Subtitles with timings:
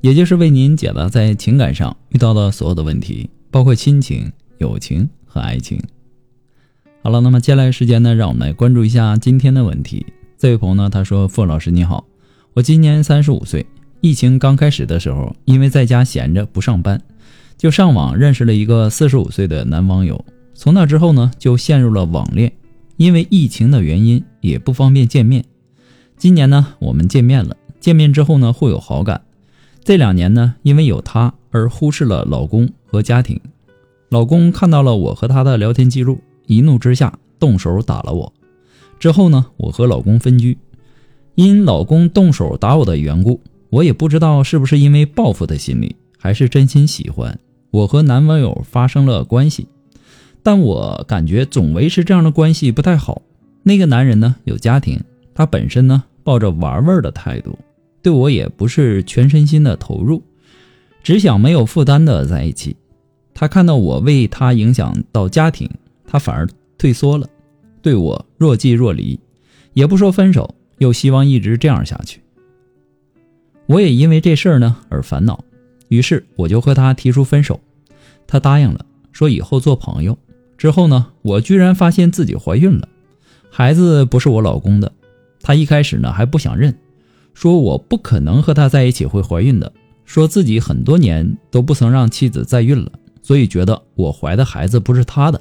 [0.00, 5.80] 也就是为您解答在情感上遇到的所有的问题，包括亲情、友情和爱情。
[7.02, 10.06] 好了，那么接下来时间呢，让我们来关注一下今天的问题。
[10.36, 12.04] 这位朋友呢，他说：“傅老师你好，
[12.54, 13.66] 我今年三十五岁，
[14.00, 17.00] 疫情刚开始的时候，因为在家闲着不上班。”
[17.58, 20.24] 就上网认识了一个四十五岁的男网友，
[20.54, 22.52] 从那之后呢，就陷入了网恋。
[22.96, 25.44] 因为疫情的原因，也不方便见面。
[26.16, 29.22] 今年呢，我们见面了，见面之后呢，互有好感。
[29.88, 33.40] 这两年呢，因为有他而忽视了老公和家庭。
[34.10, 38.30] 老公看到了我和他的聊天记录，一怒之下动手打了我。
[38.98, 40.58] 之后呢，我和老公分居。
[41.36, 47.38] 因老公动手打我的缘故，我也不知道是不是因为报复的心理，还是真心喜欢。
[47.70, 49.68] 我和男网友发生了关系，
[50.42, 53.22] 但我感觉总维持这样的关系不太好。
[53.62, 55.00] 那个男人呢有家庭，
[55.34, 57.58] 他本身呢抱着玩玩的态度，
[58.08, 60.22] 对我也不是全身心的投入，
[61.02, 62.74] 只想没有负担的在一起。
[63.34, 65.68] 他看到我为他影响到家庭，
[66.06, 66.48] 他反而
[66.78, 67.28] 退缩了，
[67.82, 69.20] 对我若即若离，
[69.74, 72.22] 也不说分手，又希望一直这样下去。
[73.66, 75.44] 我也因为这事儿呢而烦恼。
[75.88, 77.60] 于是我就和他提出分手，
[78.26, 80.16] 他答应了，说以后做朋友。
[80.56, 82.88] 之后呢，我居然发现自己怀孕了，
[83.50, 84.90] 孩子不是我老公的。
[85.42, 86.74] 他一开始呢还不想认，
[87.40, 89.72] 说我不可能和他在一起会怀孕的，
[90.04, 92.90] 说自己很多年都不曾让妻子再孕了，
[93.22, 95.40] 所以觉得我怀的孩子不是他的。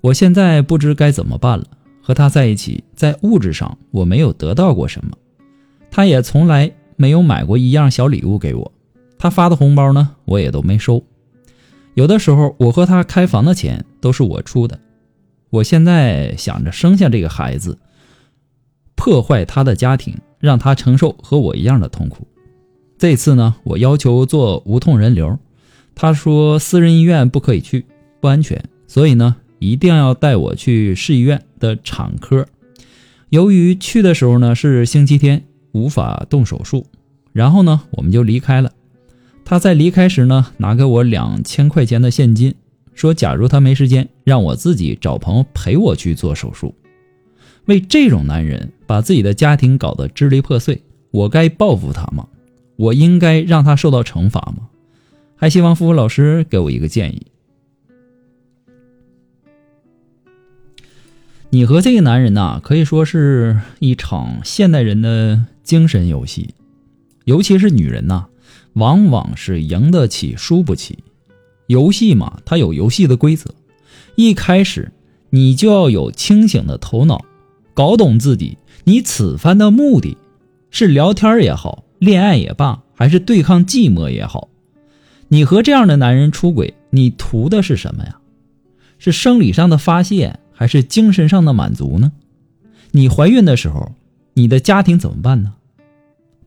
[0.00, 1.64] 我现在不知该怎么办了。
[2.00, 5.12] 和他在一起，在物质上我没有得到过什么，
[5.88, 8.72] 他也从来没有买过一样小礼物给我。
[9.16, 11.04] 他发的红包呢，我也都没收。
[11.94, 14.80] 有的时候，我和他开房的钱都是我出的。
[15.50, 17.78] 我现在想着生下这个孩子，
[18.96, 22.26] 破坏他的家庭，让他承受和我一样的痛苦。
[22.98, 25.38] 这次呢，我要求做无痛人流，
[25.94, 27.86] 他说私人医院不可以去，
[28.20, 32.44] 不安全，所以呢，一定要带我去市医院的产科。
[33.28, 36.86] 由于去的时候呢是星期天，无法动手术，
[37.32, 38.72] 然后呢，我们就离开了。
[39.44, 42.54] 他在离开时呢，拿给我两千块钱的现金，
[42.94, 46.74] 说：“假如他没时间，让我自己找朋友陪我去做手术。”
[47.66, 52.26] 为这种男人把自己的家庭搞得支离破碎，我该报复他吗？
[52.76, 54.68] 我应该让他受到惩罚吗？
[55.36, 57.26] 还希望付付老师给我一个建议。
[61.50, 66.54] 你和这个男人呐，可以说是一场现代人的精神游戏，
[67.24, 68.26] 尤其是女人呐。
[68.74, 71.00] 往往是赢得起，输不起。
[71.66, 73.54] 游戏嘛，它有游戏的规则。
[74.16, 74.92] 一开始，
[75.28, 77.22] 你就要有清醒的头脑，
[77.74, 78.58] 搞懂自己。
[78.84, 80.16] 你此番的目的，
[80.70, 84.48] 是聊天也好，恋爱也罢，还是对抗寂寞也好。
[85.28, 88.18] 你和这样的男人出轨，你图的是什么呀？
[88.98, 92.12] 是生理上的发泄，还是精神上的满足呢？
[92.90, 93.92] 你怀孕的时候，
[94.34, 95.54] 你的家庭怎么办呢？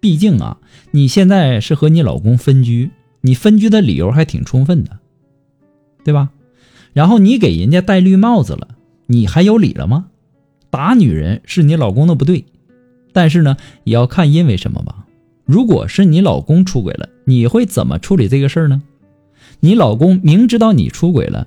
[0.00, 0.58] 毕竟啊，
[0.90, 2.90] 你现在是和你老公分居，
[3.20, 4.98] 你分居的理由还挺充分的，
[6.02, 6.30] 对吧？
[6.92, 8.68] 然后你给人家戴绿帽子了，
[9.06, 10.06] 你还有理了吗？
[10.72, 12.46] 打女人是你老公的不对，
[13.12, 15.06] 但是呢，也要看因为什么吧。
[15.44, 18.82] 如果是你老公出轨了，你会怎么处理这个事儿呢？
[19.60, 21.46] 你老公明知道你出轨了，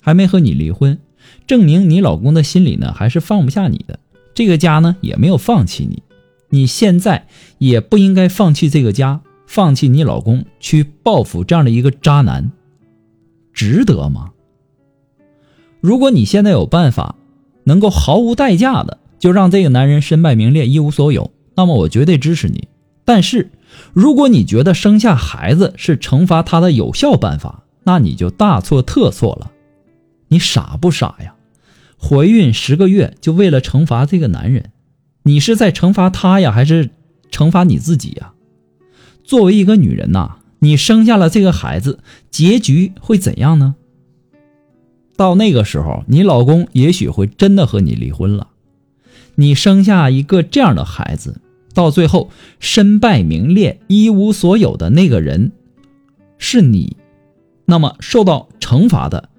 [0.00, 0.98] 还没和你离婚，
[1.46, 3.98] 证明你老公的心里呢还是放不下你的，
[4.32, 6.02] 这个家呢也没有放弃你。
[6.48, 7.26] 你现在
[7.58, 12.50] 也不应该放弃这个家，放弃你老公去报复这样的一个渣男，
[13.52, 14.30] 值得吗？
[15.82, 17.16] 如果你现在有办法，
[17.64, 22.68] 能够毫无代价的就让这个男人身败名裂、一无所有，那么我绝对支持你。
[23.04, 23.50] 但是，
[23.92, 29.50] 如果你觉得生下孩子是惩罚他的有效办法，那你就大错特错了。
[30.28, 31.34] 你傻不傻呀？
[31.98, 34.70] 怀孕十个月就为了惩罚这个男人？
[35.24, 36.90] 你是在惩罚他呀，还是
[37.30, 38.32] 惩罚你自己呀？
[39.24, 42.00] 作为一个女人呐，你生下了这个孩子，
[42.30, 43.76] 结局会怎样呢？
[45.16, 48.48] 到那个时候，你老公也许会真的和你离婚了。
[49.34, 51.40] 你生下一个这样的孩子，
[51.74, 52.30] 到最后
[52.60, 55.52] 身败名裂、一无所有的那个人，
[56.38, 56.96] 是你，
[57.64, 59.30] 那么受到惩罚的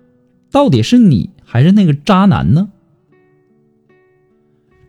[0.52, 2.70] 到底是你还是那个渣男呢？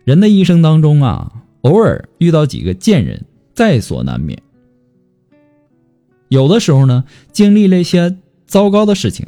[0.03, 4.41] 人的一生当中啊，偶尔遇到几个贱人，在所难免。
[6.29, 9.27] 有的时候呢，经历了一些糟糕的事情，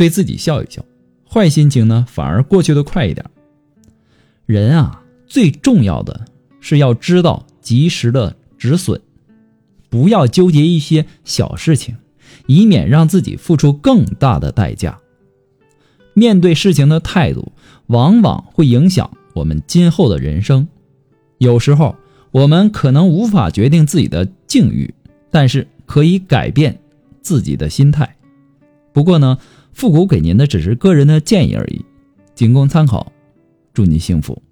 [0.00, 0.82] 对自己笑一笑，
[1.28, 3.22] 坏心情呢反而过去的快一点。
[4.46, 6.24] 人啊，最重要的
[6.58, 8.98] 是要知道及时的止损，
[9.90, 11.98] 不要纠结一些小事情，
[12.46, 14.98] 以免让自己付出更大的代价。
[16.14, 17.52] 面对事情的态度，
[17.88, 19.10] 往往会影响。
[19.34, 20.66] 我们今后的人生，
[21.36, 21.94] 有时候
[22.30, 24.94] 我们可能无法决定自己的境遇，
[25.30, 26.80] 但是可以改变
[27.20, 28.16] 自己的心态。
[28.94, 29.38] 不过呢，
[29.72, 31.84] 复古给您的只是个人的建议而已，
[32.34, 33.12] 仅供参考。
[33.72, 34.42] 祝您幸福。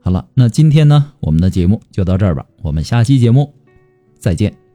[0.00, 3.52] 好了，那今天呢，我们的节目就到这儿吧，我们下期节目
[4.18, 4.67] 再见。